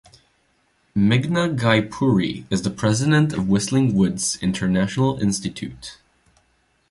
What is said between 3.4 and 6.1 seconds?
Whistling Woods International Institute.